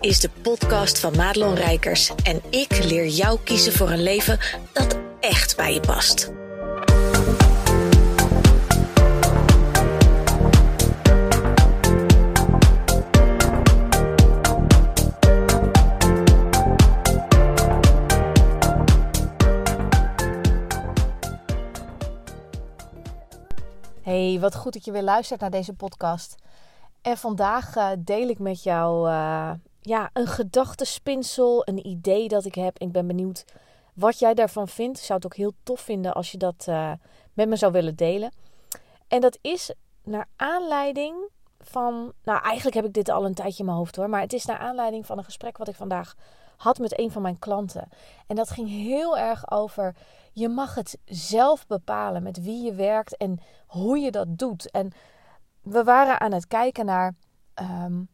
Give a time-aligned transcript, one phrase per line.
[0.00, 4.38] is de podcast van Madelon Rijkers en ik leer jou kiezen voor een leven
[4.72, 6.32] dat echt bij je past.
[24.02, 26.34] Hey, wat goed dat je weer luistert naar deze podcast.
[27.02, 32.54] En vandaag uh, deel ik met jou uh, ja, een gedachtespinsel, een idee dat ik
[32.54, 32.78] heb.
[32.78, 33.44] Ik ben benieuwd
[33.94, 34.98] wat jij daarvan vindt.
[34.98, 36.92] Ik zou het ook heel tof vinden als je dat uh,
[37.32, 38.32] met me zou willen delen.
[39.08, 42.12] En dat is naar aanleiding van.
[42.22, 44.08] Nou, eigenlijk heb ik dit al een tijdje in mijn hoofd hoor.
[44.08, 46.14] Maar het is naar aanleiding van een gesprek wat ik vandaag
[46.56, 47.88] had met een van mijn klanten.
[48.26, 49.96] En dat ging heel erg over.
[50.32, 54.70] Je mag het zelf bepalen met wie je werkt en hoe je dat doet.
[54.70, 54.92] En
[55.62, 57.14] we waren aan het kijken naar
[57.60, 58.08] um,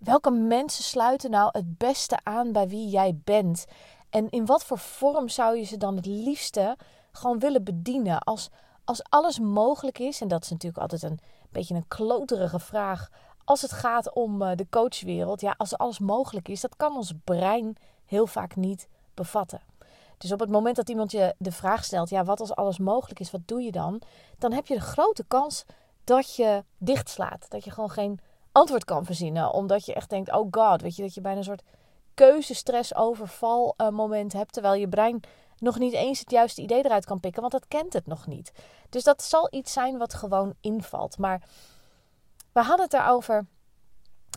[0.00, 3.64] welke mensen sluiten nou het beste aan bij wie jij bent.
[4.10, 6.76] En in wat voor vorm zou je ze dan het liefste
[7.12, 8.18] gewoon willen bedienen?
[8.18, 8.48] Als,
[8.84, 13.08] als alles mogelijk is, en dat is natuurlijk altijd een beetje een kloterige vraag.
[13.44, 17.12] Als het gaat om uh, de coachwereld, ja, als alles mogelijk is, dat kan ons
[17.24, 19.60] brein heel vaak niet bevatten.
[20.18, 23.20] Dus op het moment dat iemand je de vraag stelt, ja, wat als alles mogelijk
[23.20, 24.02] is, wat doe je dan?
[24.38, 25.64] Dan heb je de grote kans
[26.04, 27.50] dat je dichtslaat.
[27.50, 28.20] Dat je gewoon geen
[28.52, 29.52] antwoord kan verzinnen.
[29.52, 31.62] Omdat je echt denkt, oh god, weet je, dat je bijna een soort
[32.14, 34.52] keuzestress overval uh, moment hebt.
[34.52, 35.20] Terwijl je brein
[35.58, 38.52] nog niet eens het juiste idee eruit kan pikken, want dat kent het nog niet.
[38.88, 41.18] Dus dat zal iets zijn wat gewoon invalt.
[41.18, 41.42] Maar
[42.52, 43.46] we hadden het erover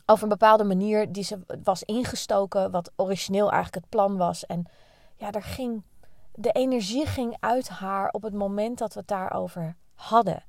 [0.05, 4.45] over een bepaalde manier die ze was ingestoken, wat origineel eigenlijk het plan was.
[4.45, 4.65] En
[5.15, 5.83] ja, er ging,
[6.33, 10.43] de energie ging uit haar op het moment dat we het daarover hadden.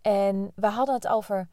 [0.00, 1.48] En we hadden het over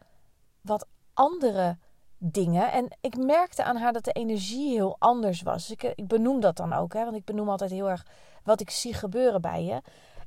[0.61, 1.77] wat andere
[2.17, 2.71] dingen.
[2.71, 5.71] En ik merkte aan haar dat de energie heel anders was.
[5.71, 8.05] Ik, ik benoem dat dan ook, hè, want ik benoem altijd heel erg
[8.43, 9.81] wat ik zie gebeuren bij je.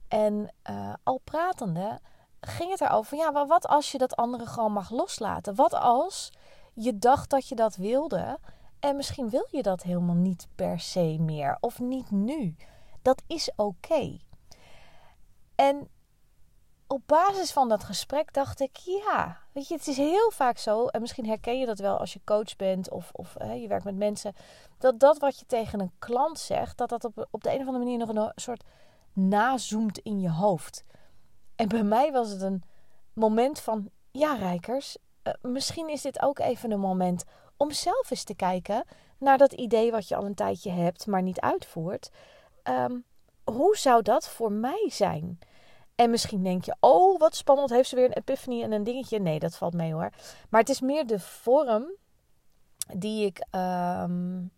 [0.09, 2.00] En uh, al pratende
[2.41, 5.54] ging het erover, ja, maar wat als je dat andere gewoon mag loslaten?
[5.54, 6.31] Wat als
[6.75, 8.38] je dacht dat je dat wilde
[8.81, 12.56] en misschien wil je dat helemaal niet per se meer of niet nu?
[13.03, 14.16] Dat is oké.
[15.54, 15.88] En
[16.88, 20.87] op basis van dat gesprek dacht ik, ja, weet je, het is heel vaak zo,
[20.87, 23.84] en misschien herken je dat wel als je coach bent of, of hè, je werkt
[23.84, 24.34] met mensen,
[24.78, 27.66] dat dat wat je tegen een klant zegt, dat dat op, op de een of
[27.66, 28.65] andere manier nog een soort
[29.12, 30.84] nazoomt in je hoofd.
[31.56, 32.62] En bij mij was het een
[33.12, 37.25] moment van, ja, Rijkers, uh, misschien is dit ook even een moment
[37.56, 38.84] om zelf eens te kijken
[39.19, 42.10] naar dat idee wat je al een tijdje hebt, maar niet uitvoert.
[42.65, 43.04] Um,
[43.44, 45.38] hoe zou dat voor mij zijn?
[45.98, 49.19] En misschien denk je, oh wat spannend, heeft ze weer een epiphany en een dingetje.
[49.19, 50.10] Nee, dat valt mee hoor.
[50.48, 51.92] Maar het is meer de vorm
[52.97, 54.50] die ik um,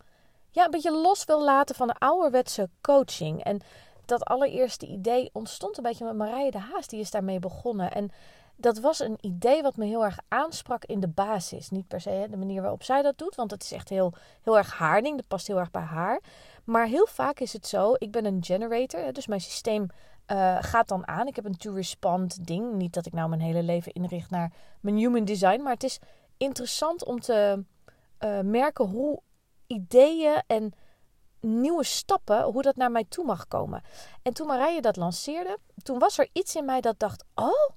[0.50, 3.44] ja, een beetje los wil laten van de ouderwetse coaching.
[3.44, 3.60] En
[4.04, 6.86] dat allereerste idee ontstond een beetje met Marije de Haas.
[6.86, 7.92] Die is daarmee begonnen.
[7.92, 8.10] En
[8.56, 11.70] dat was een idee wat me heel erg aansprak in de basis.
[11.70, 14.12] Niet per se de manier waarop zij dat doet, want het is echt heel,
[14.42, 15.16] heel erg haar ding.
[15.16, 16.20] Dat past heel erg bij haar.
[16.64, 19.86] Maar heel vaak is het zo, ik ben een generator, dus mijn systeem
[20.32, 21.26] uh, gaat dan aan.
[21.26, 22.72] Ik heb een to-respond ding.
[22.72, 25.62] Niet dat ik nou mijn hele leven inricht naar mijn human design.
[25.62, 25.98] Maar het is
[26.36, 27.64] interessant om te
[28.20, 29.20] uh, merken hoe
[29.66, 30.72] ideeën en
[31.40, 33.82] nieuwe stappen, hoe dat naar mij toe mag komen.
[34.22, 37.70] En toen Marije dat lanceerde, toen was er iets in mij dat dacht: oh,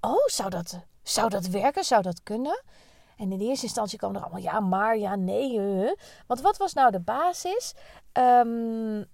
[0.00, 1.84] oh zou, dat, zou dat werken?
[1.84, 2.62] Zou dat kunnen?
[3.16, 5.58] En in eerste instantie kwam er allemaal ja, maar, ja, nee.
[5.58, 5.92] Uh.
[6.26, 7.74] Want wat was nou de basis?
[8.18, 9.08] Um,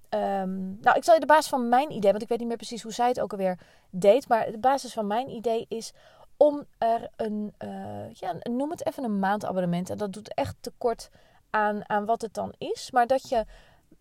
[0.81, 2.83] nou, ik zal je de basis van mijn idee, want ik weet niet meer precies
[2.83, 3.59] hoe zij het ook alweer
[3.91, 4.29] deed.
[4.29, 5.93] Maar de basis van mijn idee is
[6.37, 9.91] om er een, uh, ja, noem het even een maandabonnement.
[9.91, 11.11] En dat doet echt tekort
[11.51, 12.91] aan, aan wat het dan is.
[12.91, 13.45] Maar dat je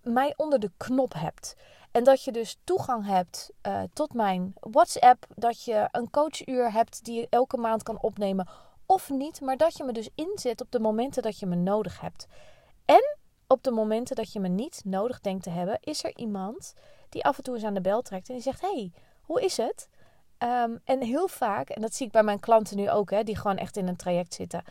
[0.02, 1.56] mij onder de knop hebt.
[1.92, 5.26] En dat je dus toegang hebt uh, tot mijn WhatsApp.
[5.36, 8.48] Dat je een coachuur hebt die je elke maand kan opnemen
[8.86, 12.02] of niet, maar dat je me dus inzet op de momenten dat je me nodig
[12.02, 12.28] hebt.
[12.86, 13.18] En
[13.54, 16.74] op de momenten dat je me niet nodig denkt te hebben, is er iemand
[17.10, 18.92] die af en toe eens aan de bel trekt en die zegt: Hey,
[19.22, 19.88] hoe is het?
[20.40, 23.38] Um, en heel vaak, en dat zie ik bij mijn klanten nu ook, hè, die
[23.38, 24.64] gewoon echt in een traject zitten,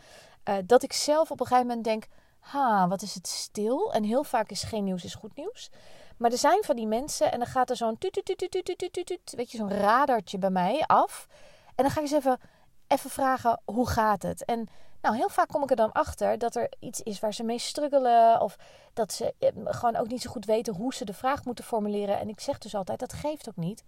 [0.49, 2.07] uh, dat ik zelf op een gegeven moment denk:
[2.39, 3.93] Ha, wat is het stil?
[3.93, 5.69] En heel vaak is geen nieuws is goed nieuws.
[6.17, 10.37] Maar er zijn van die mensen en dan gaat er zo'n weet je, zo'n radartje
[10.37, 11.27] bij mij af.
[11.75, 12.39] En dan ga ik eens even
[12.87, 14.45] even vragen hoe gaat het?
[14.45, 14.67] En
[15.03, 17.59] nou, heel vaak kom ik er dan achter dat er iets is waar ze mee
[17.59, 18.41] struggelen.
[18.41, 18.57] Of
[18.93, 22.19] dat ze eh, gewoon ook niet zo goed weten hoe ze de vraag moeten formuleren.
[22.19, 23.83] En ik zeg dus altijd, dat geeft ook niet.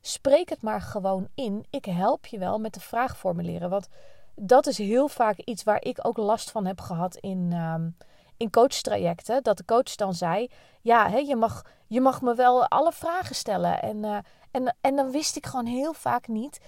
[0.00, 1.66] Spreek het maar gewoon in.
[1.70, 3.70] Ik help je wel met de vraag formuleren.
[3.70, 3.88] Want
[4.34, 7.96] dat is heel vaak iets waar ik ook last van heb gehad in, um,
[8.36, 10.50] in coachtrajecten, dat de coach dan zei:
[10.80, 13.82] Ja, je, mag, je mag me wel alle vragen stellen.
[13.82, 14.18] En, uh,
[14.50, 16.60] en, en dan wist ik gewoon heel vaak niet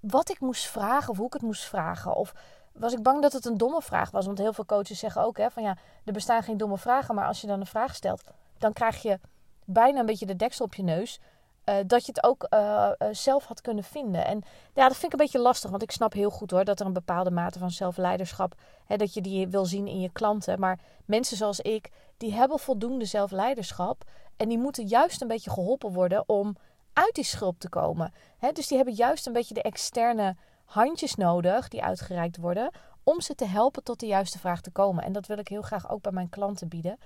[0.00, 2.14] wat ik moest vragen of hoe ik het moest vragen.
[2.14, 2.32] Of
[2.72, 4.26] was ik bang dat het een domme vraag was.
[4.26, 7.14] Want heel veel coaches zeggen ook: hè, van ja, er bestaan geen domme vragen.
[7.14, 8.22] Maar als je dan een vraag stelt,
[8.58, 9.18] dan krijg je
[9.64, 11.20] bijna een beetje de deksel op je neus.
[11.64, 14.26] Uh, dat je het ook uh, uh, zelf had kunnen vinden.
[14.26, 14.42] En
[14.74, 15.70] ja, dat vind ik een beetje lastig.
[15.70, 18.54] Want ik snap heel goed hoor dat er een bepaalde mate van zelfleiderschap.
[18.86, 20.60] Hè, dat je die wil zien in je klanten.
[20.60, 24.04] Maar mensen zoals ik, die hebben voldoende zelfleiderschap.
[24.36, 26.56] En die moeten juist een beetje geholpen worden om
[26.92, 28.12] uit die schulp te komen.
[28.38, 30.36] Hè, dus die hebben juist een beetje de externe
[30.72, 32.70] handjes nodig die uitgereikt worden.
[33.04, 35.04] Om ze te helpen tot de juiste vraag te komen.
[35.04, 36.98] En dat wil ik heel graag ook bij mijn klanten bieden.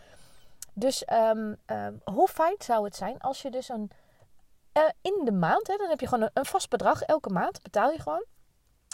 [0.72, 3.90] Dus um, um, hoe fijn zou het zijn als je dus een
[4.76, 7.02] uh, in de maand, hè, dan heb je gewoon een, vast bedrag.
[7.02, 8.24] Elke maand betaal je gewoon.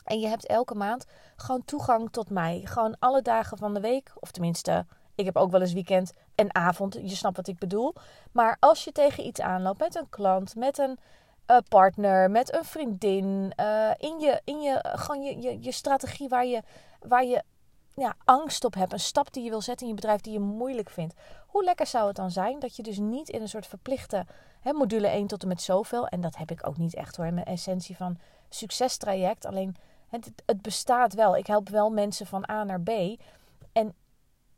[0.04, 1.04] En je hebt elke maand
[1.36, 2.60] gewoon toegang tot mij.
[2.64, 4.12] Gewoon alle dagen van de week.
[4.14, 6.94] Of tenminste, ik heb ook wel eens weekend en avond.
[6.94, 7.94] Je snapt wat ik bedoel.
[8.32, 10.98] Maar als je tegen iets aanloopt met een klant, met een
[11.46, 13.52] uh, partner, met een vriendin.
[13.60, 16.62] Uh, in je, in je, gewoon je, je, je strategie waar je,
[17.00, 17.42] waar je
[17.94, 18.92] ja, angst op hebt.
[18.92, 21.14] Een stap die je wil zetten in je bedrijf die je moeilijk vindt.
[21.46, 24.26] Hoe lekker zou het dan zijn dat je dus niet in een soort verplichte
[24.60, 26.06] hè, module 1 tot en met zoveel.
[26.06, 27.26] En dat heb ik ook niet echt hoor.
[27.26, 28.18] In mijn essentie van
[28.48, 29.46] succestraject.
[29.46, 29.76] Alleen
[30.08, 31.36] het, het bestaat wel.
[31.36, 32.90] Ik help wel mensen van A naar B.
[33.72, 33.94] En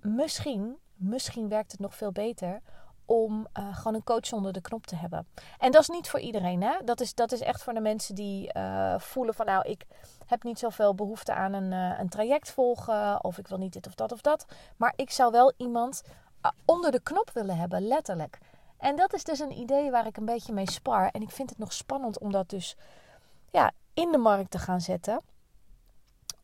[0.01, 2.61] misschien, misschien werkt het nog veel beter
[3.07, 5.27] om uh, gewoon een coach onder de knop te hebben.
[5.59, 6.63] En dat is niet voor iedereen.
[6.63, 6.73] Hè?
[6.85, 9.85] Dat, is, dat is echt voor de mensen die uh, voelen van nou, ik
[10.27, 13.25] heb niet zoveel behoefte aan een, uh, een traject volgen.
[13.25, 14.47] Of ik wil niet dit of dat of dat.
[14.77, 16.03] Maar ik zou wel iemand
[16.65, 18.39] onder de knop willen hebben, letterlijk.
[18.77, 21.09] En dat is dus een idee waar ik een beetje mee spar.
[21.09, 22.77] En ik vind het nog spannend om dat dus
[23.51, 25.21] ja, in de markt te gaan zetten.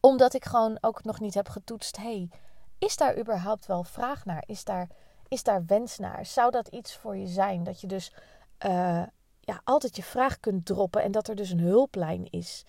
[0.01, 1.97] Omdat ik gewoon ook nog niet heb getoetst.
[1.97, 2.29] hey,
[2.79, 4.43] is daar überhaupt wel vraag naar?
[4.47, 4.89] Is daar,
[5.31, 6.27] is daar wens naar?
[6.27, 7.65] Zou dat iets voor je zijn?
[7.65, 8.13] Dat je dus
[8.67, 9.03] uh,
[9.41, 12.65] ja, altijd je vraag kunt droppen en dat er dus een hulplijn is.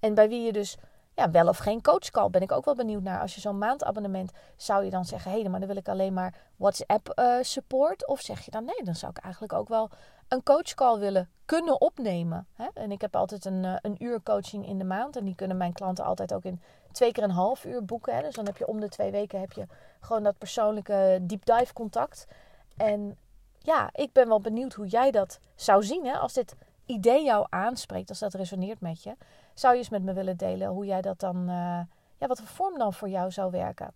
[0.00, 0.76] En bij wie je dus
[1.16, 2.30] ja, wel of geen coachcall.
[2.30, 3.20] Ben ik ook wel benieuwd naar.
[3.20, 6.12] Als je zo'n maandabonnement zou je dan zeggen: hé, hey, maar dan wil ik alleen
[6.12, 8.06] maar WhatsApp uh, support.
[8.06, 9.90] Of zeg je dan nee, dan zou ik eigenlijk ook wel
[10.28, 12.46] een coachcall willen kunnen opnemen.
[12.54, 12.66] Hè?
[12.74, 15.16] En ik heb altijd een, uh, een uur coaching in de maand.
[15.16, 16.60] En die kunnen mijn klanten altijd ook in
[16.92, 18.14] twee keer een half uur boeken.
[18.14, 18.22] Hè?
[18.22, 19.66] Dus dan heb je om de twee weken heb je
[20.00, 22.26] gewoon dat persoonlijke deep dive contact.
[22.76, 23.18] En
[23.58, 26.06] ja, ik ben wel benieuwd hoe jij dat zou zien.
[26.06, 26.18] Hè?
[26.18, 26.54] Als dit
[26.86, 29.16] idee jou aanspreekt, als dat resoneert met je,
[29.58, 31.80] zou je eens met me willen delen hoe jij dat dan, uh,
[32.16, 33.94] ja, wat voor vorm dan voor jou zou werken.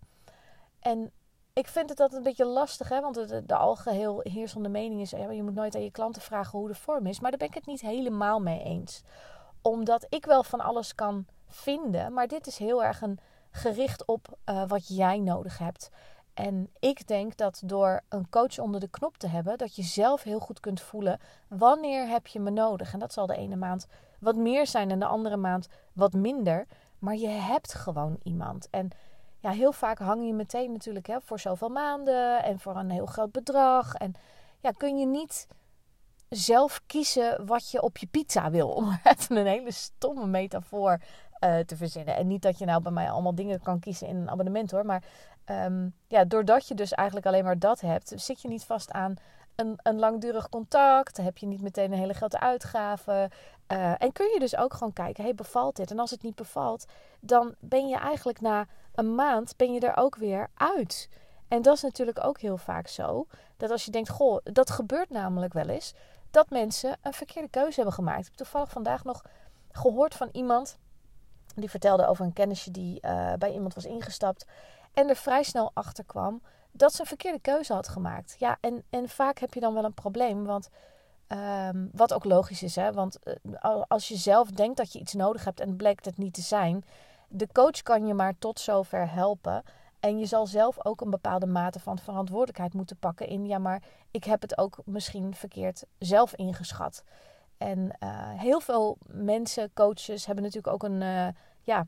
[0.79, 1.11] En
[1.53, 5.09] ik vind het altijd een beetje lastig, hè, want de, de algeheel heersende mening is,
[5.09, 7.19] je moet nooit aan je klanten vragen hoe de vorm is.
[7.19, 9.01] Maar daar ben ik het niet helemaal mee eens.
[9.61, 13.19] Omdat ik wel van alles kan vinden, maar dit is heel erg een
[13.51, 15.89] gericht op uh, wat jij nodig hebt.
[16.33, 20.23] En ik denk dat door een coach onder de knop te hebben, dat je zelf
[20.23, 22.93] heel goed kunt voelen wanneer heb je me nodig.
[22.93, 23.87] En dat zal de ene maand
[24.21, 26.65] wat meer zijn en de andere maand wat minder.
[26.99, 28.67] Maar je hebt gewoon iemand.
[28.69, 28.89] En
[29.39, 33.05] ja, heel vaak hang je meteen natuurlijk hè, voor zoveel maanden en voor een heel
[33.05, 33.93] groot bedrag.
[33.93, 34.13] En
[34.59, 35.47] ja, kun je niet
[36.29, 38.69] zelf kiezen wat je op je pizza wil.
[38.69, 38.99] Om
[39.29, 40.99] een hele stomme metafoor
[41.39, 42.15] uh, te verzinnen.
[42.15, 44.85] En niet dat je nou bij mij allemaal dingen kan kiezen in een abonnement hoor.
[44.85, 45.03] Maar
[45.45, 49.15] um, ja, doordat je dus eigenlijk alleen maar dat hebt, zit je niet vast aan
[49.55, 51.17] een, een langdurig contact.
[51.17, 53.29] Heb je niet meteen een hele grote uitgave.
[53.71, 55.91] Uh, en kun je dus ook gewoon kijken, hey, bevalt dit?
[55.91, 56.85] En als het niet bevalt,
[57.19, 61.09] dan ben je eigenlijk na een maand ben je er ook weer uit.
[61.47, 63.27] En dat is natuurlijk ook heel vaak zo.
[63.57, 65.93] Dat als je denkt, goh, dat gebeurt namelijk wel eens.
[66.31, 68.19] Dat mensen een verkeerde keuze hebben gemaakt.
[68.19, 69.23] Ik heb toevallig vandaag nog
[69.71, 70.77] gehoord van iemand.
[71.55, 74.45] Die vertelde over een kennisje die uh, bij iemand was ingestapt.
[74.93, 76.41] En er vrij snel achter kwam
[76.71, 78.35] dat ze een verkeerde keuze had gemaakt.
[78.39, 80.45] Ja, en, en vaak heb je dan wel een probleem.
[80.45, 80.69] Want
[81.27, 82.91] um, wat ook logisch is, hè?
[82.91, 83.19] Want
[83.63, 86.41] uh, als je zelf denkt dat je iets nodig hebt en blijkt het niet te
[86.41, 86.83] zijn.
[87.27, 89.63] De coach kan je maar tot zover helpen.
[89.99, 93.45] En je zal zelf ook een bepaalde mate van verantwoordelijkheid moeten pakken in.
[93.45, 97.03] Ja, maar ik heb het ook misschien verkeerd zelf ingeschat.
[97.57, 101.27] En uh, heel veel mensen, coaches, hebben natuurlijk ook een uh,
[101.61, 101.87] ja,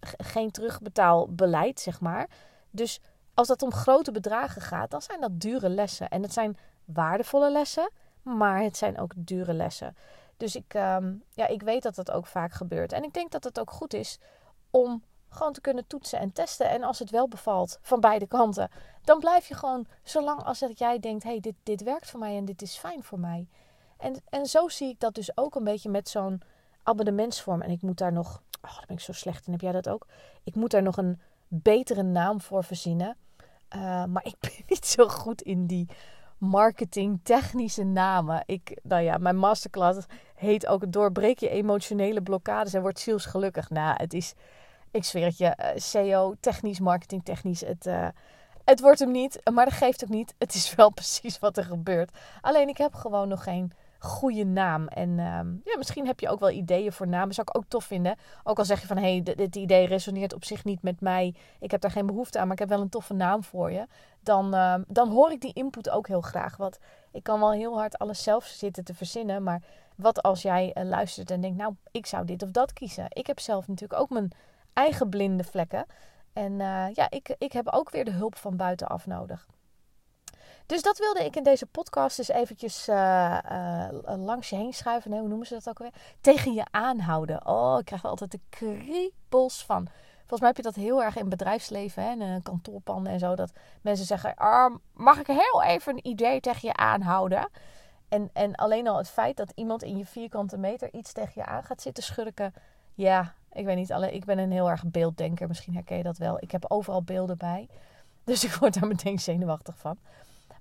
[0.00, 2.28] geen terugbetaalbeleid, zeg maar.
[2.70, 3.00] Dus
[3.38, 6.08] als dat om grote bedragen gaat, dan zijn dat dure lessen.
[6.08, 7.90] En het zijn waardevolle lessen,
[8.22, 9.96] maar het zijn ook dure lessen.
[10.36, 12.92] Dus ik, um, ja, ik weet dat dat ook vaak gebeurt.
[12.92, 14.18] En ik denk dat het ook goed is
[14.70, 16.70] om gewoon te kunnen toetsen en testen.
[16.70, 18.70] En als het wel bevalt van beide kanten,
[19.02, 22.36] dan blijf je gewoon zolang als dat jij denkt: hey, dit, dit werkt voor mij
[22.36, 23.48] en dit is fijn voor mij.
[23.96, 26.42] En, en zo zie ik dat dus ook een beetje met zo'n
[26.82, 27.62] abonnementsvorm.
[27.62, 29.88] En ik moet daar nog, oh, daar ben ik zo slecht in, heb jij dat
[29.88, 30.06] ook?
[30.44, 33.16] Ik moet daar nog een betere naam voor verzinnen.
[33.76, 35.88] Uh, maar ik ben niet zo goed in die
[36.38, 38.42] marketing technische namen.
[38.46, 43.70] Ik, nou ja, mijn masterclass heet ook doorbreek je emotionele blokkades en word zielsgelukkig.
[43.70, 44.34] Nou, het is,
[44.90, 45.56] ik zweer het je,
[46.04, 48.08] uh, technisch, marketing technisch, het, uh,
[48.64, 49.40] het wordt hem niet.
[49.52, 50.34] Maar dat geeft ook niet.
[50.38, 52.16] Het is wel precies wat er gebeurt.
[52.40, 54.86] Alleen ik heb gewoon nog geen goede naam.
[54.86, 57.34] En ehm, ja, misschien heb je ook wel ideeën voor namen.
[57.34, 58.16] Zou ik ook tof vinden.
[58.44, 61.34] Ook al zeg je van, hé, hey, dit idee resoneert op zich niet met mij.
[61.60, 63.86] Ik heb daar geen behoefte aan, maar ik heb wel een toffe naam voor je.
[64.20, 66.56] Dan, ehm, dan hoor ik die input ook heel graag.
[66.56, 66.78] Want
[67.12, 69.42] ik kan wel heel hard alles zelf zitten te verzinnen.
[69.42, 69.62] Maar
[69.94, 73.06] wat als jij uh, luistert en denkt, nou, ik zou dit of dat kiezen.
[73.08, 74.32] Ik heb zelf natuurlijk ook mijn
[74.72, 75.86] eigen blinde vlekken.
[76.32, 79.46] En uh, ja, ik, ik heb ook weer de hulp van buitenaf nodig.
[80.68, 85.18] Dus dat wilde ik in deze podcast eens eventjes uh, uh, langs je heen schuiven.
[85.18, 85.92] Hoe noemen ze dat ook weer?
[86.20, 87.46] Tegen je aanhouden.
[87.46, 89.88] Oh, ik krijg er altijd de kriebels van.
[90.18, 93.34] Volgens mij heb je dat heel erg in bedrijfsleven hè, en in kantoorpanden en zo.
[93.34, 97.50] Dat mensen zeggen, ah, mag ik heel even een idee tegen je aanhouden?
[98.08, 101.44] En, en alleen al het feit dat iemand in je vierkante meter iets tegen je
[101.44, 102.54] aan gaat zitten schurken.
[102.94, 103.92] Ja, ik weet niet.
[103.92, 105.48] Alleen, ik ben een heel erg beelddenker.
[105.48, 106.42] Misschien herken je dat wel.
[106.42, 107.68] Ik heb overal beelden bij.
[108.24, 109.98] Dus ik word daar meteen zenuwachtig van.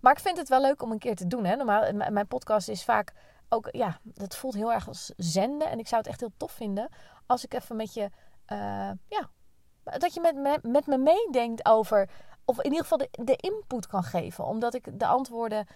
[0.02, 1.46] Maar ik vind het wel leuk om een keer te doen.
[1.46, 1.56] Hè?
[1.56, 3.14] Normaal, mijn podcast is vaak
[3.50, 5.70] ook, ja, dat voelt heel erg als zenden.
[5.70, 6.90] En ik zou het echt heel tof vinden
[7.26, 8.10] als ik even met je,
[8.48, 9.30] uh, ja,
[9.84, 12.10] dat je met me, met me meedenkt over,
[12.46, 14.46] of in ieder geval de, de input kan geven.
[14.46, 15.68] Omdat ik de antwoorden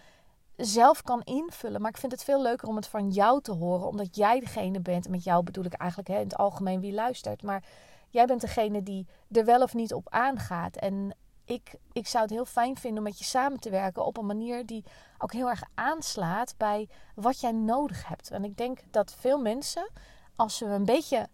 [0.56, 1.82] zelf kan invullen.
[1.82, 3.88] Maar ik vind het veel leuker om het van jou te horen.
[3.88, 5.06] Omdat jij degene bent.
[5.06, 7.44] En met jou bedoel ik eigenlijk hè, in het algemeen wie luistert.
[7.44, 7.64] Maar
[8.10, 10.76] jij bent degene die er wel of niet op aangaat.
[10.76, 11.16] En
[11.52, 14.26] ik, ik zou het heel fijn vinden om met je samen te werken op een
[14.26, 14.84] manier die
[15.18, 18.32] ook heel erg aanslaat bij wat jij nodig hebt.
[18.32, 19.90] En ik denk dat veel mensen,
[20.36, 21.28] als ze een beetje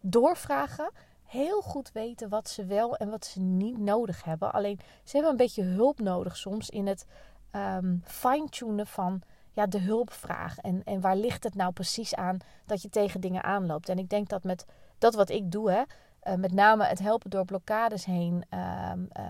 [0.00, 0.90] doorvragen,
[1.24, 4.52] heel goed weten wat ze wel en wat ze niet nodig hebben.
[4.52, 7.06] Alleen ze hebben een beetje hulp nodig soms in het
[7.52, 10.58] um, fine-tunen van ja, de hulpvraag.
[10.58, 13.88] En, en waar ligt het nou precies aan dat je tegen dingen aanloopt.
[13.88, 14.66] En ik denk dat met
[14.98, 15.82] dat wat ik doe, hè,
[16.24, 19.24] uh, met name het helpen door blokkades heen, uh, uh,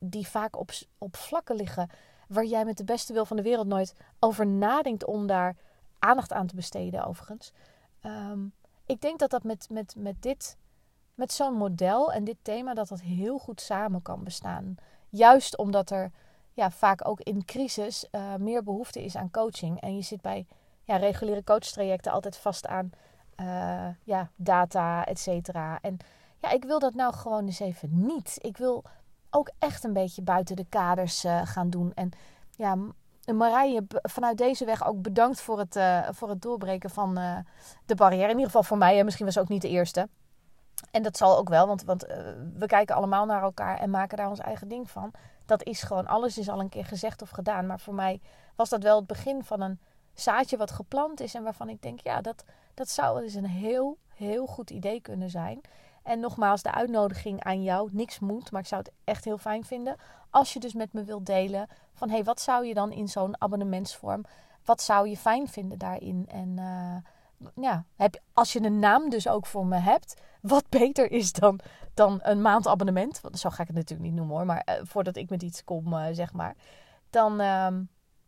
[0.00, 1.90] die vaak op, op vlakken liggen
[2.28, 5.56] waar jij met de beste wil van de wereld nooit over nadenkt om daar
[5.98, 7.52] aandacht aan te besteden, overigens.
[8.02, 8.52] Um,
[8.86, 10.56] ik denk dat dat met, met, met dit,
[11.14, 14.74] met zo'n model en dit thema, dat dat heel goed samen kan bestaan.
[15.08, 16.10] Juist omdat er
[16.52, 19.80] ja, vaak ook in crisis uh, meer behoefte is aan coaching.
[19.80, 20.46] En je zit bij
[20.82, 22.90] ja, reguliere coachtrajecten altijd vast aan
[23.40, 25.78] uh, ja, data, et cetera.
[25.82, 25.96] En
[26.40, 28.38] ja, ik wil dat nou gewoon eens even niet.
[28.40, 28.84] Ik wil
[29.30, 31.92] ook echt een beetje buiten de kaders uh, gaan doen.
[31.94, 32.10] En
[32.56, 32.76] ja,
[33.34, 37.36] Marije, vanuit deze weg ook bedankt voor het, uh, voor het doorbreken van uh,
[37.86, 38.22] de barrière.
[38.22, 38.98] In ieder geval voor mij.
[38.98, 40.08] En misschien was ze ook niet de eerste.
[40.90, 42.02] En dat zal ook wel, want, want
[42.54, 45.10] we kijken allemaal naar elkaar en maken daar ons eigen ding van.
[45.46, 47.66] Dat is gewoon, alles is al een keer gezegd of gedaan.
[47.66, 48.20] Maar voor mij
[48.56, 49.80] was dat wel het begin van een
[50.14, 51.34] zaadje wat geplant is.
[51.34, 55.30] En waarvan ik denk, ja, dat, dat zou eens een heel, heel goed idee kunnen
[55.30, 55.60] zijn.
[56.06, 57.88] En nogmaals, de uitnodiging aan jou.
[57.92, 59.96] Niks moet, maar ik zou het echt heel fijn vinden.
[60.30, 62.08] Als je dus met me wilt delen van...
[62.08, 64.24] hé, hey, wat zou je dan in zo'n abonnementsvorm...
[64.64, 66.24] wat zou je fijn vinden daarin?
[66.28, 66.96] En uh,
[67.64, 70.14] ja, heb, als je een naam dus ook voor me hebt...
[70.40, 71.60] wat beter is dan,
[71.94, 73.20] dan een maandabonnement...
[73.20, 74.46] want zo ga ik het natuurlijk niet noemen hoor...
[74.46, 76.54] maar uh, voordat ik met iets kom, uh, zeg maar...
[77.10, 77.36] dan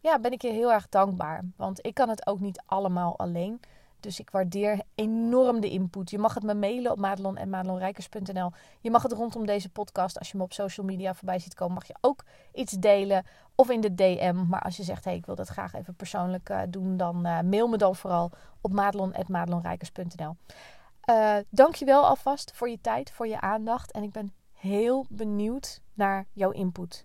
[0.01, 1.45] ja, ben ik je heel erg dankbaar.
[1.57, 3.61] Want ik kan het ook niet allemaal alleen...
[4.01, 6.11] Dus ik waardeer enorm de input.
[6.11, 8.51] Je mag het me mailen op madelon en madelonrijkers.nl.
[8.81, 11.75] Je mag het rondom deze podcast, als je me op social media voorbij ziet komen,
[11.75, 13.27] mag je ook iets delen.
[13.55, 14.45] Of in de DM.
[14.49, 17.41] Maar als je zegt, hey, ik wil dat graag even persoonlijk uh, doen, dan uh,
[17.41, 20.37] mail me dan vooral op madelon.madelonrijkers.nl.
[21.11, 23.91] Uh, eh, dankjewel alvast voor je tijd, voor je aandacht.
[23.91, 27.05] En ik ben heel benieuwd naar jouw input.